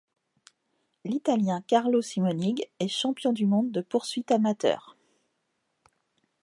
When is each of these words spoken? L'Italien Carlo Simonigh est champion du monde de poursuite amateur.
L'Italien 1.05 1.61
Carlo 1.61 2.01
Simonigh 2.01 2.67
est 2.79 2.87
champion 2.87 3.33
du 3.33 3.45
monde 3.45 3.69
de 3.71 3.81
poursuite 3.81 4.31
amateur. 4.31 4.97